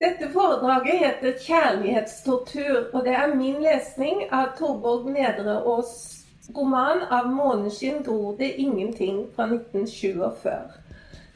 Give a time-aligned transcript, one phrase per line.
[0.00, 5.90] Dette foredraget heter 'Kjærlighetstortur', og det er min lesning av Torborg Nedreås
[6.56, 10.72] roman 'Av måneskinn gror det ingenting' fra 1947.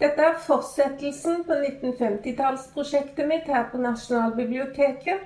[0.00, 5.21] Dette er fortsettelsen på 1950-tallsprosjektet mitt her på Nasjonalbiblioteket.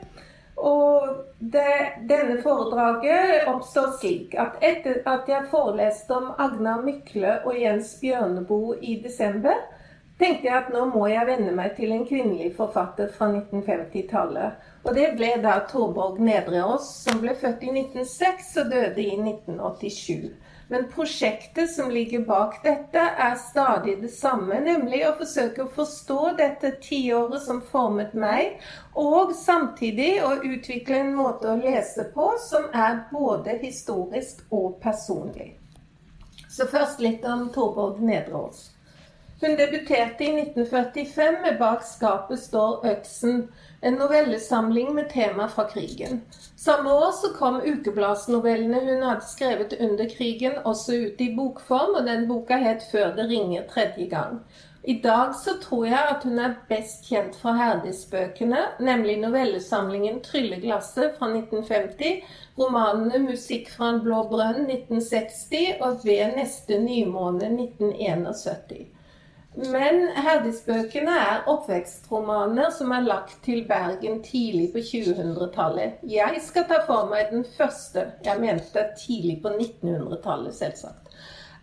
[0.56, 1.08] Og
[1.38, 1.78] det,
[2.10, 8.80] denne foredraget oppstår slik at etter at jeg foreleste om Agnar Mykle og Jens Bjørneboe
[8.82, 9.62] i desember,
[10.18, 14.66] tenkte jeg at nå må jeg venne meg til en kvinnelig forfatter fra 1950-tallet.
[14.86, 20.30] Og det ble da Torborg Nedreås, som ble født i 1906 og døde i 1987.
[20.68, 26.34] Men prosjektet som ligger bak dette, er stadig det samme, nemlig å forsøke å forstå
[26.40, 28.58] dette tiåret som formet meg,
[28.92, 35.54] og samtidig å utvikle en måte å lese på som er både historisk og personlig.
[36.52, 38.66] Så først litt om Torborg Nedreås.
[39.40, 43.44] Hun debuterte i 1945 med 'Bak skapet står øksen',
[43.82, 46.22] en novellesamling med tema fra krigen.
[46.56, 52.06] Samme år så kom ukebladsnovellene hun hadde skrevet under krigen, også ut i bokform, og
[52.06, 54.40] den boka het 'Før det ringer tredje gang'.
[54.84, 61.18] I dag så tror jeg at hun er best kjent fra Herdis-bøkene, nemlig novellesamlingen 'Trylleglasset'
[61.18, 62.22] fra 1950,
[62.58, 68.97] romanene 'Musikk fra en blå brønn' 1960 og 'Ved neste nymåne' 1971.
[69.56, 76.04] Men Herdis-bøkene er oppvekstromaner som er lagt til Bergen tidlig på 2000-tallet.
[76.06, 78.04] Jeg skal ta for meg den første.
[78.24, 81.08] Jeg mente tidlig på 1900-tallet, selvsagt.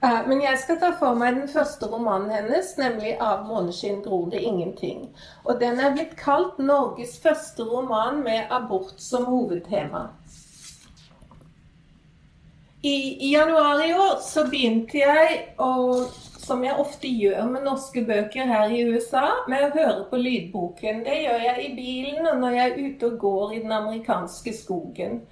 [0.03, 4.29] Eh, men jeg skal ta for meg den første romanen hennes, nemlig 'Av måneskinn gror
[4.29, 5.07] det ingenting'.
[5.45, 10.07] Og den er blitt kalt Norges første roman med abort som hovedtema.
[12.85, 15.71] I, januar i år så begynte jeg å
[16.45, 21.01] som jeg ofte gjør med norske bøker her i USA, med å høre på lydboken.
[21.07, 24.53] Det gjør jeg i bilen og når jeg er ute og går i den amerikanske
[24.53, 25.23] skogen.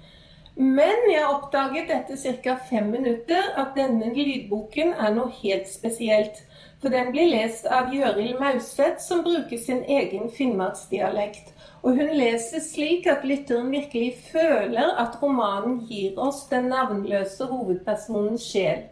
[0.58, 2.56] Men jeg oppdaget etter ca.
[2.66, 6.42] fem minutter at denne lydboken er noe helt spesielt.
[6.82, 11.53] For den blir lest av Gjørild Mauseth, som bruker sin egen finnmarksdialekt.
[11.84, 18.46] Og hun leser slik at lytteren virkelig føler at romanen gir oss den navnløse hovedpersonens
[18.48, 18.86] sjel.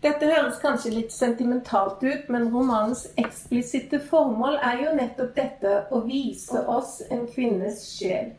[0.00, 6.00] Dette høres kanskje litt sentimentalt ut, men romanens eksplisitte formål er jo nettopp dette å
[6.06, 8.30] vise oss en kvinnes sjel.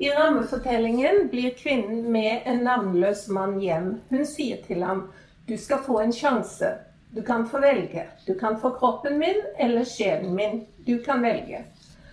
[0.00, 3.94] I rammefortellingen blir kvinnen med en navnløs mann hjem.
[4.12, 5.06] Hun sier til ham
[5.48, 6.76] du skal få en sjanse.
[7.10, 8.04] Du kan få velge.
[8.26, 10.66] Du kan få kroppen min eller sjelen min.
[10.86, 11.64] Du kan velge.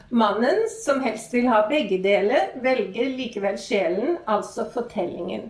[0.10, 5.50] Mannen, som helst vil ha begge deler, velger likevel sjelen, altså fortellingen.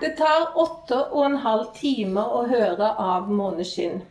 [0.00, 4.02] Det tar åtte og en halv time å høre av Måneskinn.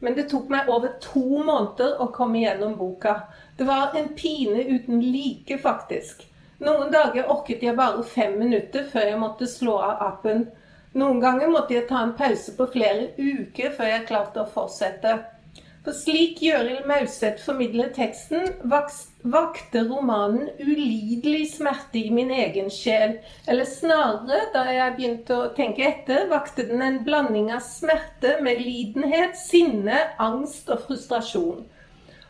[0.00, 3.20] Men det tok meg over to måneder å komme gjennom boka.
[3.56, 6.24] Det var en pine uten like, faktisk.
[6.64, 10.46] Noen dager orket jeg bare fem minutter før jeg måtte slå av appen.
[10.96, 15.18] Noen ganger måtte jeg ta en pause på flere uker før jeg klarte å fortsette.
[15.82, 23.16] For slik Gjøril Mauseth formidler teksten, vakte romanen ulidelig smerte i min egen sjel.
[23.50, 29.34] Eller snarere, da jeg begynte å tenke etter, vakte den en blanding av smerte, medlidenhet,
[29.40, 31.66] sinne, angst og frustrasjon.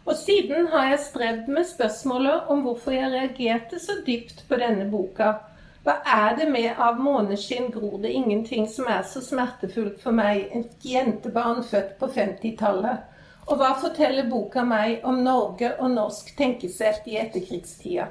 [0.06, 4.88] Og siden har jeg strevd med spørsmålet om hvorfor jeg reagerte så dypt på denne
[4.88, 5.34] boka.
[5.84, 10.48] Hva er det med 'Av måneskinn gror det ingenting' som er så smertefullt for meg,
[10.56, 13.11] et jentebarn født på 50-tallet?
[13.46, 18.08] Og hva forteller boka meg om Norge og norsk tenkesett i etterkrigstida?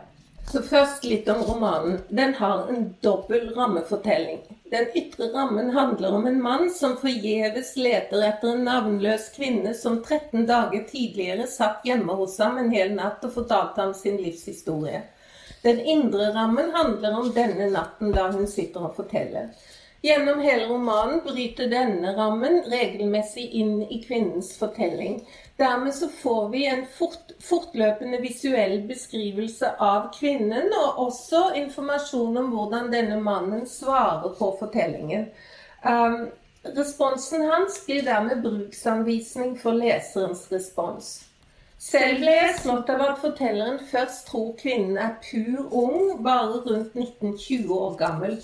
[0.52, 2.02] Så først litt om romanen.
[2.10, 4.42] Den har en dobbel rammefortelling.
[4.72, 10.02] Den ytre rammen handler om en mann som forgjeves leter etter en navnløs kvinne som
[10.04, 15.04] 13 dager tidligere satt hjemme hos ham en hel natt og fortalte ham sin livshistorie.
[15.64, 19.52] Den indre rammen handler om denne natten da hun sitter og forteller.
[20.02, 25.20] Gjennom hele romanen bryter denne rammen regelmessig inn i kvinnens fortelling.
[25.62, 32.50] Dermed så får vi en fort, fortløpende visuell beskrivelse av kvinnen, og også informasjon om
[32.56, 35.28] hvordan denne mannen svarer på fortellingen.
[35.86, 36.32] Um,
[36.64, 41.12] responsen hans blir dermed bruksanvisning for leserens respons.
[41.82, 46.98] Selv ble jeg slått av at fortelleren først tror kvinnen er pur ung, bare rundt
[46.98, 48.36] 19-20 år gammel.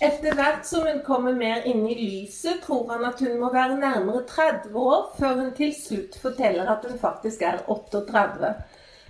[0.00, 3.78] Etter hvert som hun kommer mer inn i lyset, tror han at hun må være
[3.80, 8.50] nærmere 30 år, før hun til slutt forteller at hun faktisk er 38.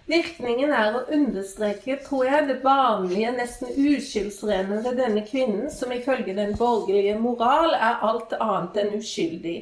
[0.06, 6.37] Virkningen er å understreke, tror jeg, det vanlige, nesten uskyldsrene ved denne kvinnen, som ifølge
[6.37, 9.56] den borgerlige moral er alt annet enn uskyldig.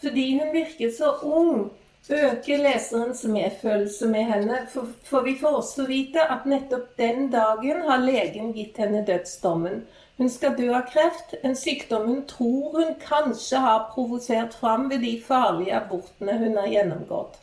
[0.00, 1.66] Fordi hun virker så ung,
[2.08, 7.84] øker leserens medfølelse med henne, for, for vi får også vite at nettopp den dagen
[7.84, 9.84] har legen gitt henne dødsdommen.
[10.16, 15.02] Hun skal dø av kreft, en sykdom hun tror hun kanskje har provosert fram ved
[15.02, 17.40] de farlige abortene hun har gjennomgått.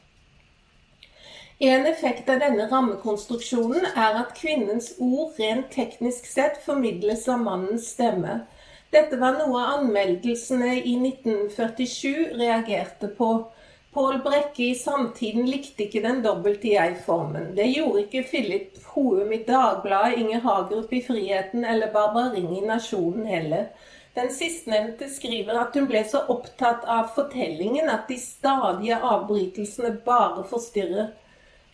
[1.61, 7.91] En effekt av denne rammekonstruksjonen er at kvinnens ord rent teknisk sett formidles av mannens
[7.91, 8.39] stemme.
[8.95, 13.29] Dette var noe anmeldelsene i 1947 reagerte på.
[13.93, 17.49] Pål Brekke i Samtiden likte ikke den dobbelte jeg-formen.
[17.57, 22.61] Det gjorde ikke Philip Houm i Dagbladet, Inger Hagerup i Friheten eller Barbara Ring i
[22.63, 23.65] Nasjonen heller.
[24.15, 30.47] Den sistnevnte skriver at hun ble så opptatt av fortellingen at de stadige avbrytelsene bare
[30.47, 31.11] forstyrrer.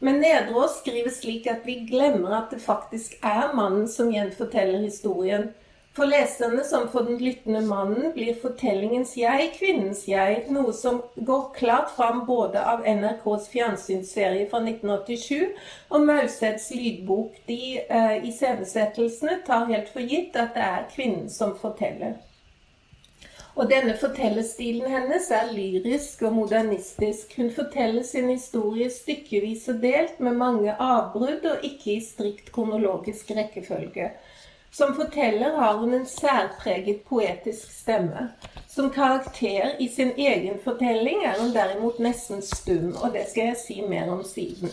[0.01, 5.51] Men Nedreås skriver slik at vi glemmer at det faktisk er mannen som gjenforteller historien.
[5.97, 11.47] For leserne som for den lyttende mannen blir fortellingens jeg kvinnens jeg, noe som går
[11.55, 15.55] klart fram både av NRKs fjernsynsserie fra 1987
[15.89, 17.41] og Mausets lydbok.
[17.49, 22.19] De eh, iscenesettelsene tar helt for gitt at det er kvinnen som forteller.
[23.57, 27.33] Og denne fortellerstilen hennes er lyrisk og modernistisk.
[27.41, 33.33] Hun forteller sin historie stykkevis og delt med mange avbrudd og ikke i strikt kronologisk
[33.33, 34.11] rekkefølge.
[34.77, 38.27] Som forteller har hun en særpreget poetisk stemme.
[38.67, 43.57] Som karakter i sin egen fortelling er hun derimot nesten stum, og det skal jeg
[43.63, 44.69] si mer om siden.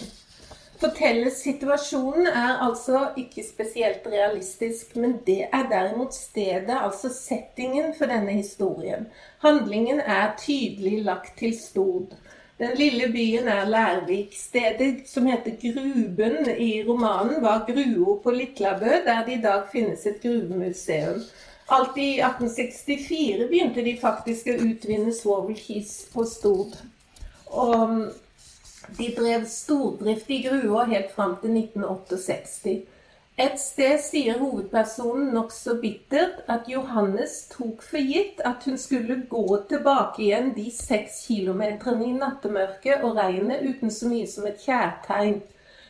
[0.82, 8.36] Fortellersituasjonen er altså ikke spesielt realistisk, men det er derimot stedet, altså settingen for denne
[8.42, 9.06] historien.
[9.40, 12.12] Handlingen er tydelig lagt til stod.
[12.58, 14.34] Den lille byen er Lærvik.
[14.38, 20.06] Stedet som heter Gruben i romanen, var Gruo på Litlabø, der det i dag finnes
[20.06, 21.22] et gruvemuseum.
[21.68, 26.76] Alt i 1864 begynte de faktisk å utvinne svovelkis på Stord.
[27.46, 28.12] Og
[28.98, 32.76] de drev stordrift i grua helt fram til 1968.
[33.36, 39.56] Et sted sier hovedpersonen nokså bittert at Johannes tok for gitt at hun skulle gå
[39.72, 45.40] tilbake igjen de seks kilometerne i nattemørket og regnet uten så mye som et kjærtegn.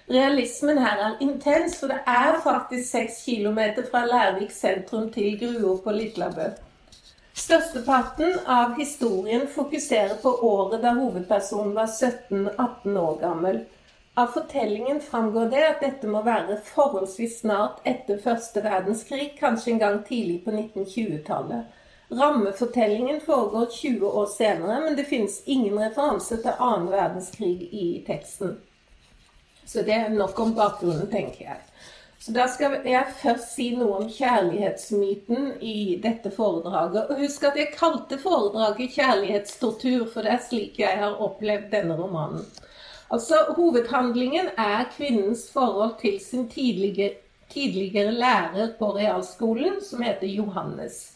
[0.08, 5.76] Realismen her er intens, for det er faktisk seks kilometer fra Lærvik sentrum til Grua
[5.84, 6.48] på Litlabø.
[7.36, 13.64] Størsteparten av historien fokuserer på året da hovedpersonen var 17-18 år gammel.
[14.16, 19.80] Av fortellingen framgår det at dette må være forholdsvis snart etter første verdenskrig, kanskje en
[19.80, 21.72] gang tidlig på 1920-tallet.
[22.14, 28.60] Rammefortellingen foregår 20 år senere, men det finnes ingen referanse til annen verdenskrig i teksten.
[29.66, 31.64] Så det er nok om bakgrunnen, tenker jeg.
[32.24, 37.10] Så Da skal jeg først si noe om kjærlighetsmyten i dette foredraget.
[37.10, 41.98] Og husk at jeg kalte foredraget 'Kjærlighetstortur', for det er slik jeg har opplevd denne
[41.98, 42.46] romanen.
[43.12, 47.18] Altså, Hovedhandlingen er kvinnens forhold til sin tidligere,
[47.52, 51.14] tidligere lærer på realskolen, som heter Johannes.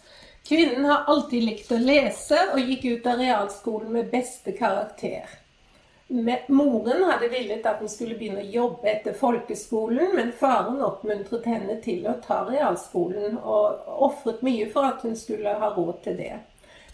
[0.49, 5.29] Kvinnen har alltid likt å lese og gikk ut av realskolen med beste karakter.
[6.49, 11.77] Moren hadde villet at hun skulle begynne å jobbe etter folkeskolen, men faren oppmuntret henne
[11.85, 16.39] til å ta realskolen, og ofret mye for at hun skulle ha råd til det.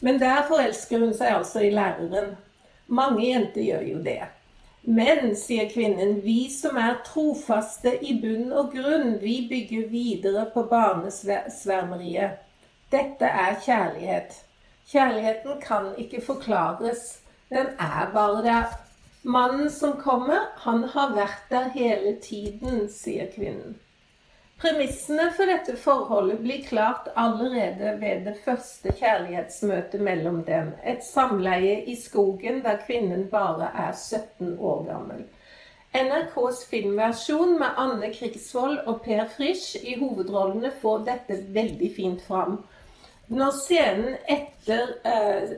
[0.03, 2.35] Men der forelsker hun seg altså i læreren.
[2.91, 4.25] Mange jenter gjør jo det.
[4.87, 10.67] Men, sier kvinnen, vi som er trofaste i bunn og grunn, vi bygger videre på
[10.69, 12.43] barnesvermeriet.
[12.93, 14.35] Dette er kjærlighet.
[14.91, 17.23] Kjærligheten kan ikke forklares.
[17.49, 18.77] Den er bare der.
[19.23, 23.79] Mannen som kommer, han har vært der hele tiden, sier kvinnen.
[24.63, 30.71] Premissene for dette forholdet blir klart allerede ved det første kjærlighetsmøtet mellom dem.
[30.87, 35.25] Et samleie i skogen der kvinnen bare er 17 år gammel.
[35.95, 42.57] NRKs filmversjon med Anne Krigsvold og Per Frisch i hovedrollene får dette veldig fint fram.
[43.29, 45.53] Når scenen etter eh,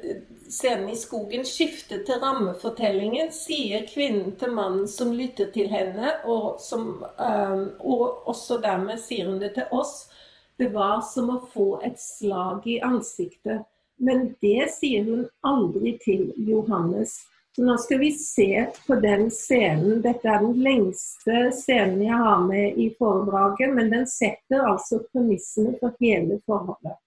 [0.50, 6.60] scenen i skogen skifter til rammefortellingen, sier kvinnen til mannen som lytter til henne, og,
[6.62, 10.06] som, eh, og også dermed sier hun det til oss,
[10.56, 13.66] det var som å få et slag i ansiktet.
[13.96, 17.18] Men det sier hun aldri til Johannes.
[17.56, 20.02] Så nå skal vi se på den scenen.
[20.04, 25.72] Dette er den lengste scenen jeg har med i foredraget, men den setter altså premissene
[25.80, 26.98] for hele forholdet.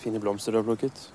[0.00, 1.10] Fine blomster du har plukket.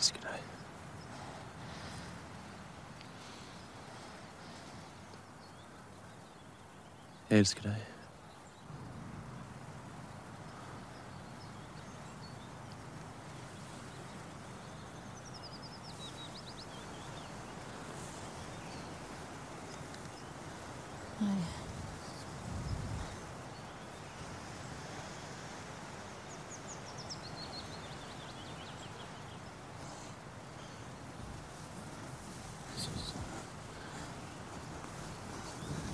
[0.00, 0.44] Elsker deg.
[7.30, 7.62] Jeg elsker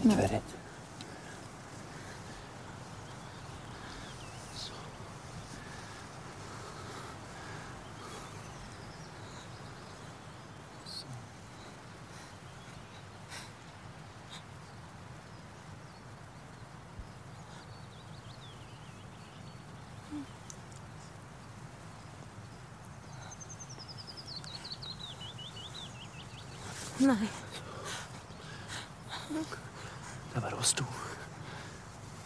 [0.09, 0.17] deg.
[0.17, 0.55] Ikke vær redd.
[27.07, 27.29] Nei.
[29.29, 29.66] Det er bare
[30.67, 30.75] oss.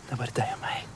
[0.06, 0.89] Det er bare deg og meg.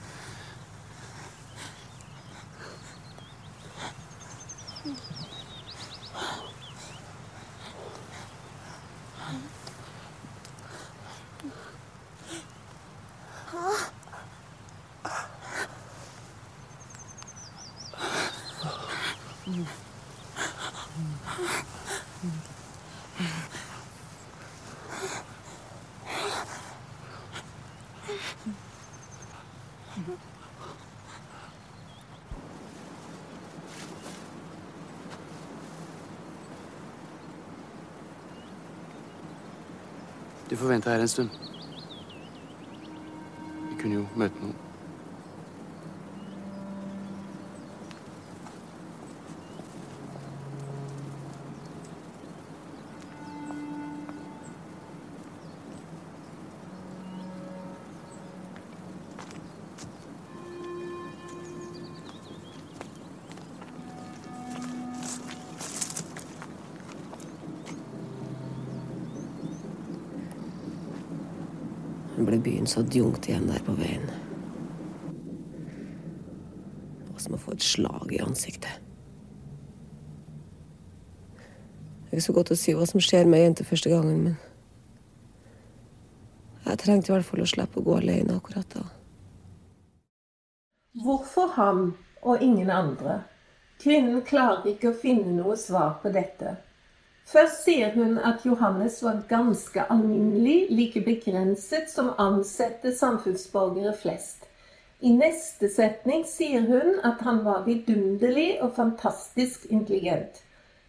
[40.55, 41.44] Du får vente her en stund.
[72.15, 74.07] Nå ble byens adjunkt igjen der på veien.
[77.03, 78.83] Det var som å få et slag i ansiktet.
[81.35, 84.29] Det er ikke så godt å si hva som skjer med ei jente første gangen,
[84.29, 84.37] men
[86.65, 88.85] jeg trengte i hvert fall å slippe å gå alene akkurat da.
[91.03, 91.81] Hvorfor ham
[92.23, 93.25] og ingen andre?
[93.83, 96.55] Kvinnen klarer ikke å finne noe svar på dette.
[97.25, 104.45] Først sier hun at Johannes var ganske alminnelig, like begrenset som ansette samfunnsborgere flest.
[105.01, 110.43] I neste setning sier hun at han var vidunderlig og fantastisk intelligent.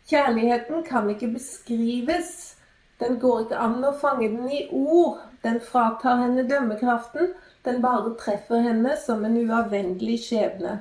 [0.09, 2.57] Kjærligheten kan ikke beskrives.
[2.99, 5.23] Den går ikke an å fange den i ord.
[5.43, 7.33] Den fratar henne dømmekraften.
[7.65, 10.77] Den bare treffer henne som en uavvendelig skjebne.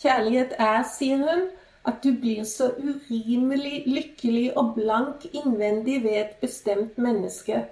[0.00, 1.48] Kjærlighet er, sier hun,
[1.84, 7.66] at du blir så urimelig lykkelig og blank innvendig ved et bestemt menneske.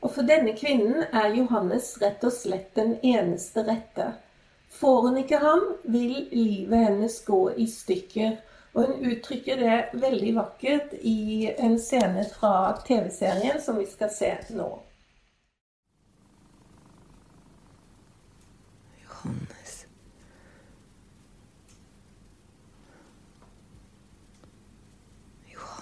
[0.00, 4.12] Og for denne kvinnen er Johannes rett og slett den eneste rette.
[4.80, 8.36] Får hun ikke ham, vil livet hennes gå i stykker.
[8.74, 14.34] Og hun uttrykker det veldig vakkert i en scene fra TV-serien som vi skal se
[14.54, 14.68] nå.
[19.02, 19.78] Johannes.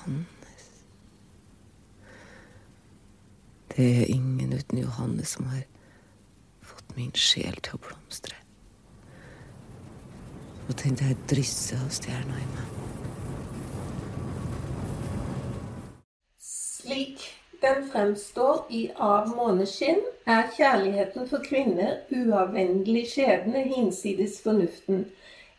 [0.07, 0.27] Johannes.
[3.77, 5.65] Det er ingen uten Johannes som har
[6.63, 8.39] fått min sjel til å blomstre.
[10.67, 12.73] Og tenk deg drysset av stjerna i meg.
[16.41, 17.27] Slik
[17.61, 25.07] den fremstår i Av måneskinn, er kjærligheten for kvinner uavvendelig skjebne hinsides fornuften.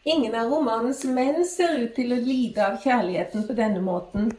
[0.04, 4.32] Ingen av romanens menn ser ut til å lide av kjærligheten på denne måten.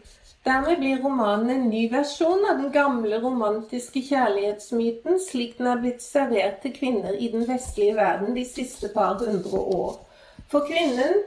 [0.46, 6.04] Dermed blir romanen en ny versjon av den gamle romantiske kjærlighetsmyten slik den er blitt
[6.04, 9.98] servert til kvinner i den vestlige verden de siste par hundre år.
[10.48, 11.20] For kvinnen,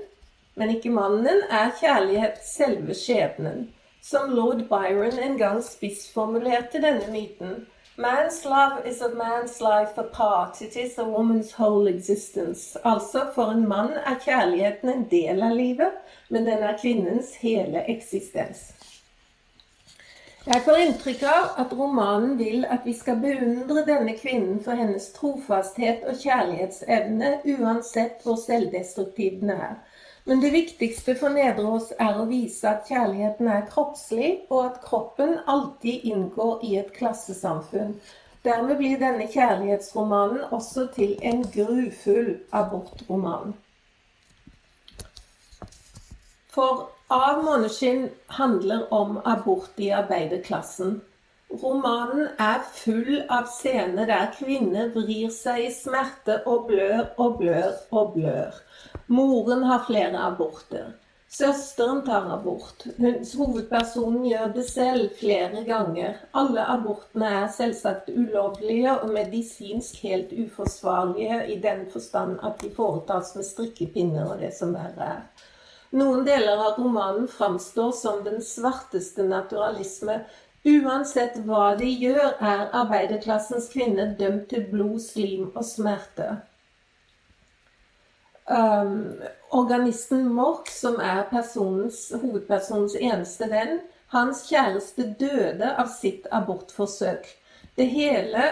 [0.55, 3.67] men ikke mannen, er kjærlighet selve skjebnen.
[4.01, 7.67] Som lord Byron en gang spissformulerte denne myten.
[8.01, 10.60] Man's love is a man's life apart.
[10.63, 12.75] It is a woman's whole existence.
[12.84, 17.84] Altså, for en mann er kjærligheten en del av livet, men den er kvinnens hele
[17.93, 18.63] eksistens.
[20.48, 25.12] Jeg får inntrykk av at romanen vil at vi skal beundre denne kvinnen for hennes
[25.13, 29.77] trofasthet og kjærlighetsevne, uansett hvor selvdestruktiv den er.
[30.25, 35.39] Men det viktigste for Nederås er å vise at kjærligheten er kroppslig, og at kroppen
[35.49, 37.97] alltid inngår i et klassesamfunn.
[38.45, 43.53] Dermed blir denne kjærlighetsromanen også til en grufull abortroman.
[46.51, 50.93] For Av måneskinn handler om abort i arbeiderklassen.
[51.63, 57.73] Romanen er full av scener der kvinner vrir seg i smerte og blør og blør
[57.91, 58.61] og blør.
[59.11, 60.93] Moren har flere aborter.
[61.31, 62.83] Søsteren tar abort.
[63.37, 66.17] hovedpersonen gjør det selv flere ganger.
[66.31, 73.33] Alle abortene er selvsagt ulovlige og medisinsk helt uforsvarlige i den forstand at de foretas
[73.35, 75.25] med strikkepinner og det som verre er.
[75.91, 80.21] Noen deler av romanen framstår som den svarteste naturalisme,
[80.61, 86.35] Uansett hva de gjør, er arbeiderklassens kvinner dømt til blod, slim og smerte.
[88.50, 93.79] Um, organisten Mork, som er personens, hovedpersonens eneste venn,
[94.12, 97.29] hans kjæreste døde av sitt abortforsøk.
[97.79, 98.50] Det hele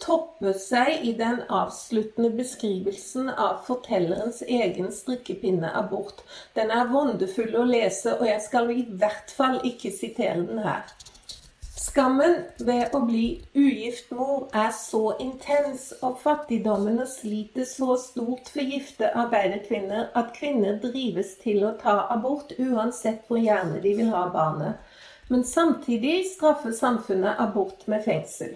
[0.00, 6.22] topper seg i den avsluttende beskrivelsen av fortellerens egen strikkepinneabort.
[6.56, 10.88] Den er vondefull å lese, og jeg skal i hvert fall ikke sitere den her.
[11.82, 18.50] Skammen ved å bli ugift mor er så intens, og fattigdommen og slitet så stort
[18.54, 24.12] for gifte arbeiderkvinner at kvinner drives til å ta abort uansett hvor gjerne de vil
[24.14, 24.78] ha barnet.
[25.26, 28.52] Men samtidig straffer samfunnet abort med fengsel.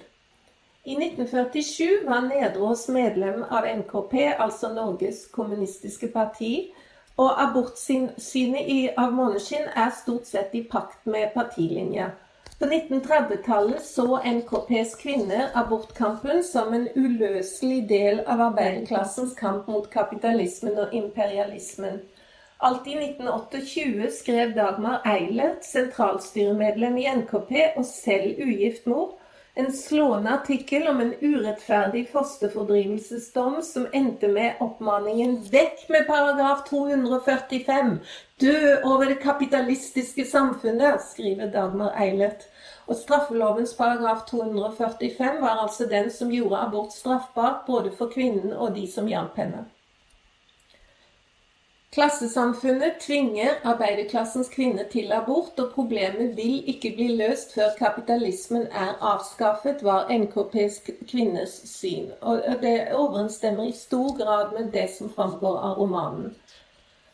[0.86, 6.52] I 1947 var Nedreås medlem av NKP, altså Norges kommunistiske parti,
[7.18, 12.12] og abortsynet Av måneskinn er stort sett i pakt med partilinja.
[12.58, 20.78] På 1930-tallet så NKPs kvinner abortkampen som en uløselig del av arbeiderklassens kamp mot kapitalismen
[20.80, 21.98] og imperialismen.
[22.64, 29.18] Alt i 1928 skrev Dagmar Eilert, sentralstyremedlem i NKP og selv ugift mor,
[29.56, 37.94] en slående artikkel om en urettferdig fosterfordrivelsesdom som endte med oppmaningen 'Vekk med paragraf 245!
[38.40, 42.44] Dø over det kapitalistiske samfunnet', skriver Dagmar Eilert.
[42.86, 48.74] Og straffelovens paragraf 245 var altså den som gjorde abort straffbart både for kvinnen og
[48.76, 49.64] de som hjalp henne.
[51.96, 58.98] Klassesamfunnet tvinger arbeiderklassens kvinner til abort, og problemet vil ikke bli løst før kapitalismen er
[59.00, 60.76] avskaffet, var NKPs
[61.08, 62.10] kvinnes syn.
[62.20, 66.34] Og det overensstemmer i stor grad med det som framgår av romanen.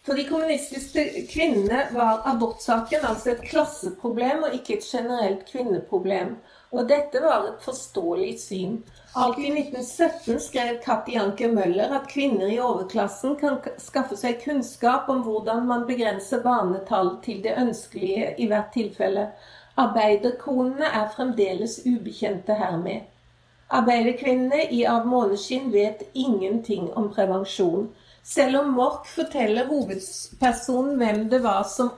[0.03, 6.35] For de kommunistiske kvinnene var abortsaken altså et klasseproblem og ikke et generelt kvinneproblem.
[6.75, 8.81] Og dette var et forståelig syn.
[9.15, 15.11] Alt i 1917 skrev Katti Anker Møller at kvinner i overklassen kan skaffe seg kunnskap
[15.13, 19.27] om hvordan man begrenser barnetall til det ønskelige i hvert tilfelle.
[19.77, 23.05] Arbeiderkonene er fremdeles ubekjente hermed.
[23.69, 27.91] Arbeiderkvinnene i Av måneskinn vet ingenting om prevensjon.
[28.25, 31.93] Selv om Mork forteller hovedpersonen hvem det var som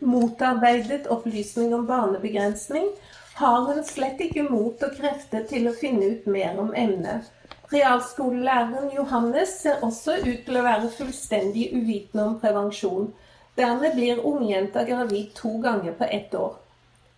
[0.00, 2.88] motarbeidet opplysning om barnebegrensning,
[3.34, 7.30] har hun slett ikke mot og krefter til å finne ut mer om emnet.
[7.72, 13.12] Realskolelæreren Johannes ser også ut til å være fullstendig uvitende om prevensjon.
[13.56, 16.58] Dermed blir ungjenta gravid to ganger på ett år.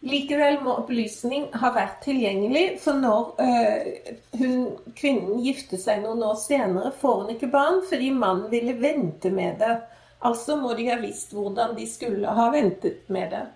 [0.05, 4.67] Likevel må opplysning ha vært tilgjengelig, for når øh, hun,
[4.99, 9.63] kvinnen gifter seg noen år senere, får hun ikke barn fordi mannen ville vente med
[9.65, 9.79] det.
[10.25, 13.47] Altså må de ha visst hvordan de skulle ha ventet med det.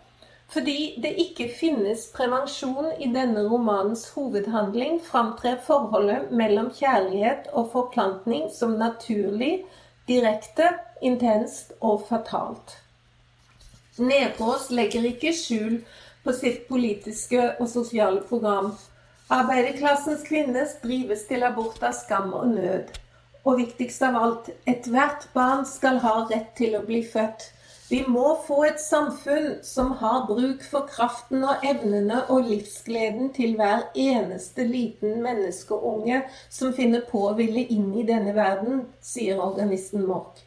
[0.49, 8.49] Fordi det ikke finnes prevensjon i denne romanens hovedhandling, framtrer forholdet mellom kjærlighet og forplantning
[8.55, 9.67] som naturlig,
[10.09, 10.71] direkte,
[11.05, 12.79] intenst og fatalt.
[13.99, 15.83] Nedbrås legger ikke skjul
[16.25, 18.73] på sitt politiske og sosiale program.
[19.29, 22.95] Arbeiderklassens kvinner drives til abort av skam og nød.
[23.45, 27.51] Og viktigst av alt, ethvert barn skal ha rett til å bli født.
[27.89, 33.55] Vi må få et samfunn som har bruk for kraften og evnene og livsgleden til
[33.57, 36.21] hver eneste liten menneskeunge
[36.53, 40.43] som finner på å ville inn i denne verden, sier organisten Mork.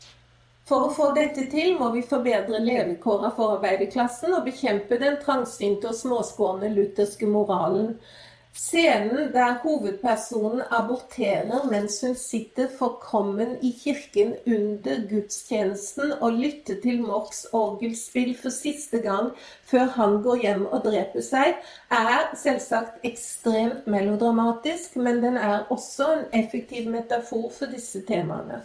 [0.70, 5.90] For å få dette til må vi forbedre levekårene for arbeiderklassen og bekjempe den trangsynte
[5.90, 7.96] og småskårne lutherske moralen.
[8.54, 17.00] Scenen der hovedpersonen aborterer mens hun sitter forkommen i kirken under gudstjenesten og lytter til
[17.02, 19.30] Morks orgelspill for siste gang
[19.72, 21.56] før han går hjem og dreper seg,
[21.92, 28.60] er selvsagt ekstremt melodramatisk, men den er også en effektiv metafor for disse temaene.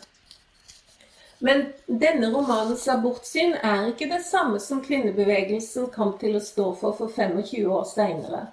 [1.39, 6.97] Men denne romanens abortsyn er ikke det samme som kvinnebevegelsen kom til å stå for
[6.99, 8.47] for 25 år seinere.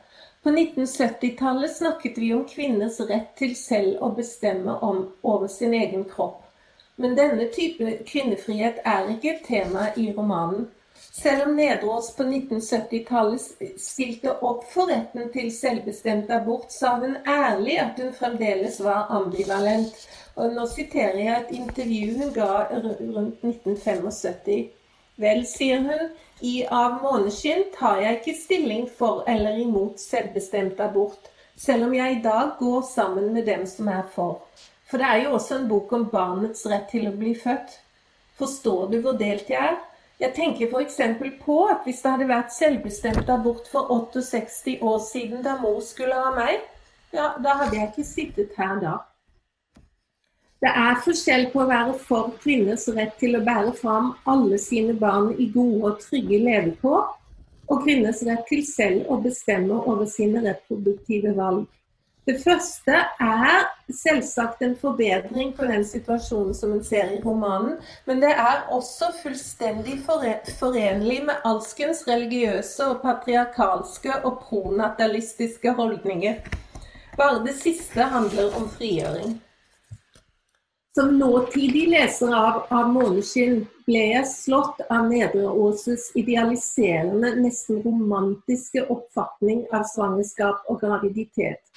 [0.43, 6.03] På 1970-tallet snakket vi om kvinners rett til selv å bestemme om, over sin egen
[6.09, 6.41] kropp.
[6.95, 10.67] Men denne type kvinnefrihet er ikke et tema i romanen.
[11.13, 17.79] Selv om Nedreås på 1970-tallet stilte opp for retten til selvbestemt abort, sa hun ærlig
[17.79, 19.95] at hun fremdeles var ambivalent.
[20.35, 24.71] Og nå siterer jeg et intervju hun ga rundt 1975.
[25.21, 26.07] Vel, sier hun,
[26.43, 32.17] i Av måneskinn tar jeg ikke stilling for eller imot selvbestemt abort, selv om jeg
[32.17, 34.41] i dag går sammen med dem som er for.
[34.89, 37.77] For det er jo også en bok om barnets rett til å bli født.
[38.39, 39.79] Forstår du hvor delt jeg er?
[40.19, 40.99] Jeg tenker f.eks.
[41.45, 46.19] på at hvis det hadde vært selvbestemt abort for 68 år siden da mor skulle
[46.27, 46.59] ha meg,
[47.15, 48.99] ja, da hadde jeg ikke sittet her da.
[50.63, 54.93] Det er forskjell på å være for kvinners rett til å bære fram alle sine
[54.95, 57.09] barn i gode og trygge levekår,
[57.67, 61.65] og kvinners rett til selv å bestemme over sine reproduktive valg.
[62.23, 67.75] Det første er selvsagt en forbedring på den situasjonen som en ser i romanen,
[68.07, 76.39] men det er også fullstendig forenlig med alskens religiøse og patriarkalske og pronatalistiske holdninger.
[77.19, 79.41] Bare det siste handler om frigjøring.
[80.95, 88.83] Som nåtidig leser av, av 'Måneskinn' ble jeg slått av Nedre Åses idealiserende, nesten romantiske
[88.93, 91.73] oppfatning av svangerskap og graviditet.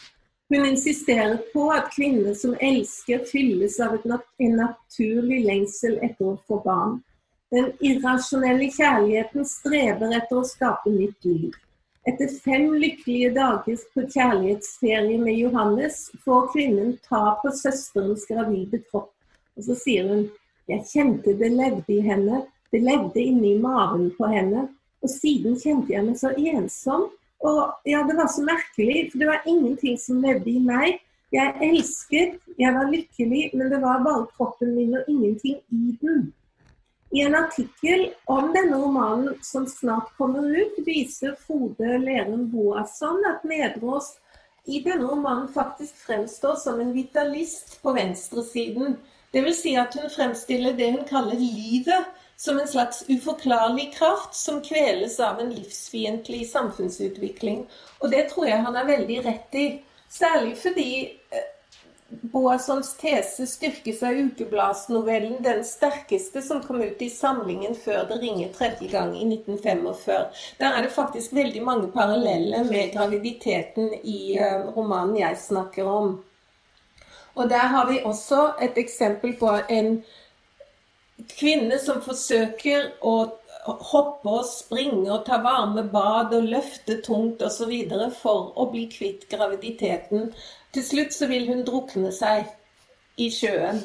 [0.52, 6.38] Hun insisterer på at kvinner som elsker, fylles av nat en naturlig lengsel etter å
[6.44, 7.00] få barn.
[7.50, 11.57] Den irrasjonelle kjærligheten streber etter å skape nytt liv.
[12.07, 19.11] Etter fem lykkelige dager på kjærlighetsferie med Johannes får kvinnen ta på søsterens gravide kropp.
[19.59, 20.29] Og så sier hun
[20.71, 24.69] jeg kjente det levde i henne, det levde inni maven på henne.
[25.03, 27.09] Og siden kjente jeg meg så ensom.
[27.47, 30.99] Og ja, det var så merkelig, for det var ingenting som levde i meg.
[31.35, 36.29] Jeg elsket, jeg var lykkelig, men det var bare kroppen min og ingenting i den.
[37.11, 43.45] I en artikkel om denne romanen som snart kommer ut, viser Frode Lerum Boasson at
[43.47, 44.16] Nedreås
[44.66, 48.97] i denne romanen faktisk fremstår som en vitalist på venstresiden.
[49.33, 49.62] Dvs.
[49.62, 55.21] Si at hun fremstiller det hun kaller livet som en slags uforklarlig kraft som kveles
[55.21, 57.66] av en livsfiendtlig samfunnsutvikling.
[58.03, 59.66] Og det tror jeg han er veldig rett i.
[60.11, 60.90] Særlig fordi
[61.31, 61.47] eh,
[62.09, 68.53] Boassons tese styrkes av ukebladsnovellen 'Den sterkeste', som kom ut i samlingen før det ringer
[68.53, 70.27] tredje gang i 1945.
[70.59, 76.25] Der er det faktisk veldig mange paralleller med graviditeten i uh, romanen jeg snakker om.
[77.35, 80.05] Og der har vi også et eksempel på en
[81.38, 83.16] kvinne som forsøker å
[83.66, 87.73] hoppe og springe og ta varme bad og løfte tungt osv.
[88.21, 90.33] for å bli kvitt graviditeten.
[90.76, 92.50] Til slutt så vil hun drukne seg
[93.16, 93.78] i sjøen.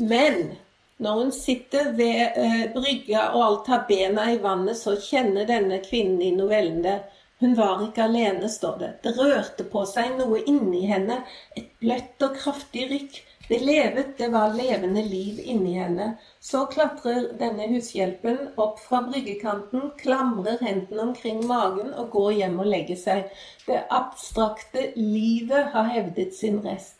[0.00, 0.54] Men
[0.96, 5.82] når hun sitter ved eh, brygga og alt har bena i vannet, så kjenner denne
[5.84, 6.96] kvinnen i novellen det.
[7.42, 8.88] Hun var ikke alene, står det.
[9.04, 11.20] Det rørte på seg noe inni henne.
[11.52, 13.20] Et bløtt og kraftig rykk.
[13.48, 16.10] Det levet, det var levende liv inni henne.
[16.40, 22.68] Så klatrer denne hushjelpen opp fra bryggekanten, klamrer hendene omkring magen og går hjem og
[22.68, 23.30] legger seg.
[23.64, 26.98] Det abstrakte livet har hevdet sin rest.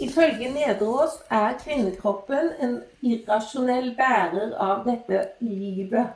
[0.00, 6.14] Ifølge Nederås er kvinnekroppen en irrasjonell bærer av dette livet.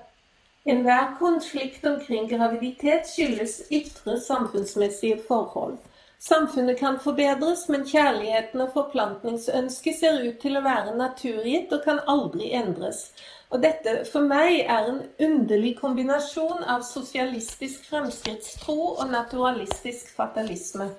[0.68, 5.78] Enhver konflikt omkring graviditet skyldes ytre samfunnsmessige forhold.
[6.20, 12.02] Samfunnet kan forbedres, men kjærligheten og forplantningsønsket ser ut til å være naturgitt og kan
[12.12, 13.06] aldri endres.
[13.48, 20.90] Og dette for meg er en underlig kombinasjon av sosialistisk fremskrittstro og naturalistisk fatalisme.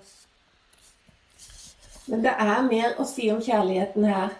[2.10, 4.34] Men det er mer å si om kjærligheten her.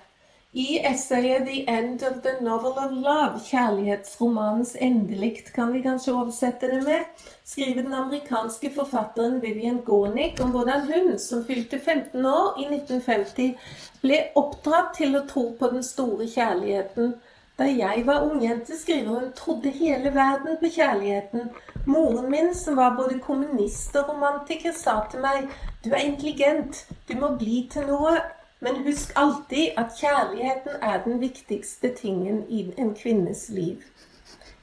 [0.54, 6.68] I essayet 'The End of the Novel of Love', kjærlighetsromanens endelikt, kan vi kanskje oversette
[6.68, 7.06] det med,
[7.46, 13.56] skriver den amerikanske forfatteren Vivian Gornick om hvordan hun, som fylte 15 år i 1950,
[14.02, 17.16] ble oppdratt til å tro på den store kjærligheten.
[17.60, 21.48] Da jeg var ungjente, skriver hun, trodde hele verden på kjærligheten.
[21.86, 25.48] Moren min, som var både kommunist og romantiker, sa til meg,
[25.86, 28.20] du er intelligent, du må bli til noe.
[28.62, 33.82] Men husk alltid at kjærligheten er den viktigste tingen i en kvinnes liv.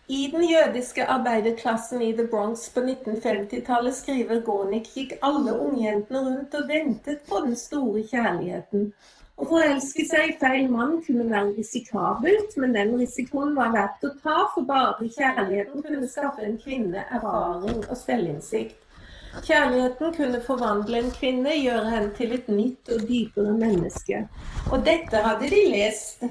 [0.08, 6.54] I den jødiske arbeiderklassen i The Bronx på 1950-tallet, skriver Gornik, gikk alle ungjentene rundt
[6.54, 8.92] og ventet på den store kjærligheten.
[9.38, 14.14] Å forelske seg i feil mann kunne være risikabelt, men den risikoen var verdt å
[14.22, 18.78] ta, for bare kjærligheten kunne skaffe en kvinne erfaring og selvinnsikt.
[19.44, 24.24] Kjærligheten kunne forvandle en kvinne, gjøre henne til et nytt og dypere menneske.
[24.72, 26.24] Og dette hadde de lest,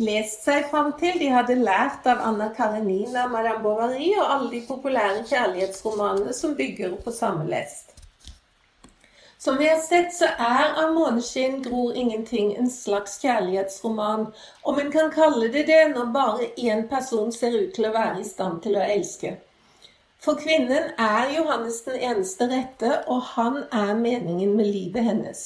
[0.00, 1.18] lest seg fram til.
[1.22, 6.98] De hadde lært av Anna Karenina, Madame Bovary og alle de populære kjærlighetsromanene som bygger
[7.04, 7.94] på samme lest.
[9.40, 14.26] Som vi har sett, så er 'Av måneskinn gror ingenting' en slags kjærlighetsroman,
[14.62, 18.20] om en kan kalle det det når bare én person ser ut til å være
[18.20, 19.38] i stand til å elske.
[20.20, 25.40] For kvinnen er Johannes den eneste rette, og han er meningen med livet hennes.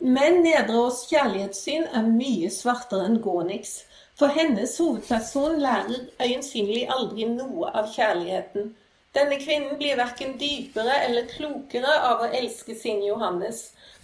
[0.00, 3.84] Men Nedreås kjærlighetssyn er mye svartere enn Gonix.
[4.18, 8.72] for hennes hovedperson lærer øyensynlig aldri noe av kjærligheten.
[9.14, 13.60] Denne kvinnen blir verken dypere eller klokere av å elske sin Johannes.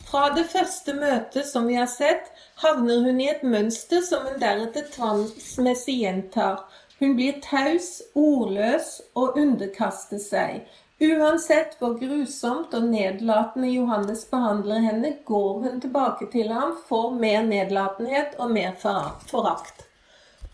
[0.07, 2.31] Fra det første møtet som vi har sett,
[2.63, 6.63] havner hun i et mønster som hun deretter tvangsmessig gjentar.
[7.05, 10.63] Hun blir taus, ordløs og underkaster seg.
[11.05, 17.45] Uansett hvor grusomt og nedlatende Johannes behandler henne, går hun tilbake til ham for mer
[17.45, 19.85] nedlatenhet og mer forakt.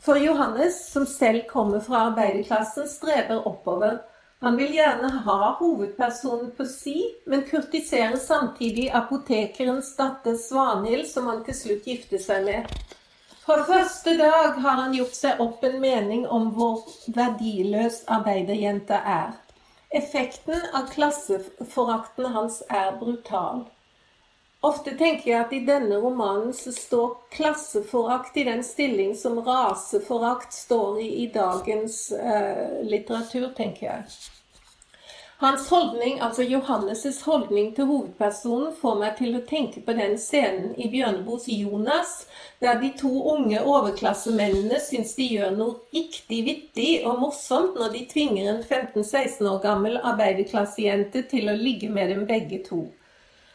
[0.03, 4.01] For Johannes, som selv kommer fra arbeiderklassen, streber oppover.
[4.43, 6.97] Han vil gjerne ha hovedpersonen på si,
[7.31, 12.81] men kurtiserer samtidig apotekerens datter Svanhild, som han til slutt gifter seg med.
[13.51, 19.33] Fra første dag har han gjort seg opp en mening om hvor verdiløs arbeiderjenta er.
[19.91, 23.65] Effekten av klasseforakten hans er brutal.
[24.63, 30.55] Ofte tenker jeg at i denne romanen så står klasseforakt i den stilling som raseforakt
[30.55, 34.05] står i i dagens eh, litteratur, tenker jeg.
[35.41, 40.75] Hans holdning, altså Johannes' holdning til hovedpersonen, får meg til å tenke på den scenen
[40.77, 42.27] i Bjørneboes 'Jonas',
[42.61, 48.05] der de to unge overklassemennene syns de gjør noe riktig vittig og morsomt når de
[48.13, 52.85] tvinger en 15-16 år gammel arbeiderklassejente til å ligge med dem begge to.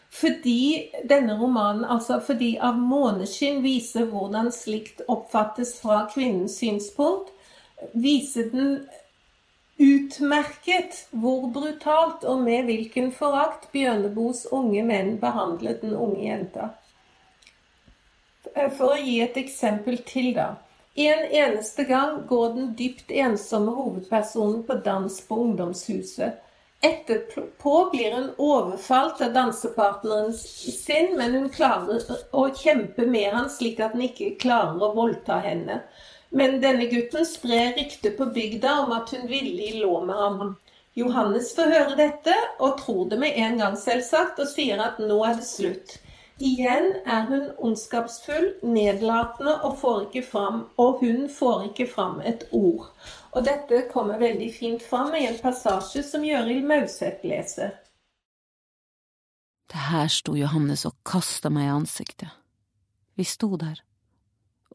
[0.09, 7.29] Fordi denne romanen, altså fordi av måneskinn viser hvordan slikt oppfattes fra kvinnens synspunkt,
[7.93, 8.79] viser den
[9.81, 16.69] utmerket hvor brutalt og med hvilken forakt Bjørneboes unge menn behandlet den unge jenta.
[18.77, 20.53] For å gi et eksempel til, da.
[20.95, 26.41] En eneste gang går den dypt ensomme hovedpersonen på dans på ungdomshuset.
[26.85, 33.79] Etterpå blir hun overfalt av dansepartneren sin, men hun klarer å kjempe med han slik
[33.81, 35.81] at han ikke klarer å voldta henne.
[36.29, 40.55] Men denne gutten sprer rykte på bygda om at hun villig lå med ham.
[40.95, 42.33] Johannes får høre dette,
[42.63, 45.97] og tror det med en gang, selvsagt, og sier at nå er det slutt.
[46.39, 52.43] Igjen er hun ondskapsfull, nedlatende og, får ikke fram, og hun får ikke fram et
[52.51, 52.89] ord.
[53.31, 57.71] Og dette kommer veldig fint fram i en passasje som Gjøril Mauseth leser.
[59.71, 62.31] Det her sto Johannes og kasta meg i ansiktet.
[63.15, 63.79] Vi sto der,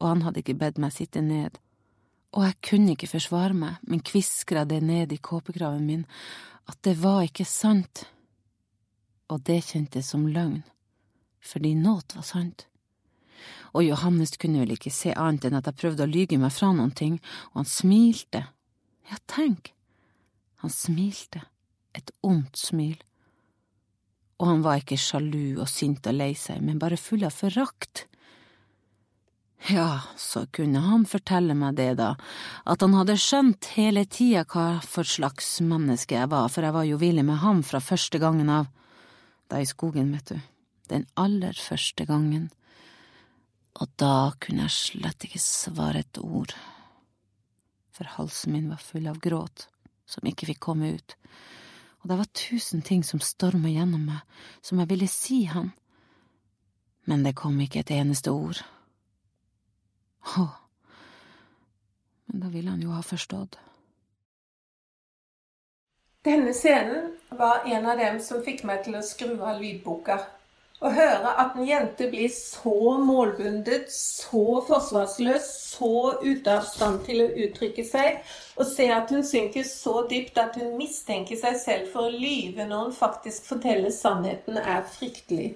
[0.01, 1.59] og han hadde ikke bedt meg sitte ned,
[2.33, 6.03] og jeg kunne ikke forsvare meg, men kviskra det ned i kåpegraven min,
[6.67, 8.05] at det var ikke sant,
[9.31, 10.63] og det kjentes som løgn,
[11.39, 12.67] fordi noe var sant
[13.71, 16.71] og Johannes kunne vel ikke se annet enn at jeg prøvde å lyge meg fra
[16.75, 17.17] noen ting,
[17.51, 18.43] og han smilte.
[19.11, 19.71] Ja, tenk,
[20.63, 21.45] han smilte,
[21.95, 22.97] et ondt smil.
[24.41, 28.07] Og han var ikke sjalu og sint og lei seg, men bare full av forakt.
[29.69, 32.15] Ja, så kunne han fortelle meg det, da,
[32.65, 36.87] at han hadde skjønt hele tida hva for slags menneske jeg var, for jeg var
[36.89, 38.71] jo villig med ham fra første gangen av,
[39.53, 40.41] da i skogen, vet du,
[40.89, 42.49] den aller første gangen.
[43.77, 46.57] Og da kunne jeg slett ikke svare et ord,
[47.93, 49.67] for halsen min var full av gråt
[50.09, 51.17] som ikke fikk komme ut,
[52.01, 54.25] og det var tusen ting som storma gjennom meg,
[54.65, 55.69] som jeg ville si han,
[57.05, 58.65] men det kom ikke et eneste ord.
[60.21, 60.47] Å,
[62.25, 63.57] men da ville han jo ha forstått.
[66.21, 70.19] Denne scenen var en av dem som fikk meg til å skru av lydboka.
[70.81, 75.89] Å høre at en jente blir så målbundet, så forsvarsløs, så
[76.23, 78.21] ute av stand til å uttrykke seg,
[78.57, 82.65] og se at hun synker så dypt at hun mistenker seg selv for å lyve
[82.69, 85.51] når hun faktisk forteller sannheten, er fryktelig.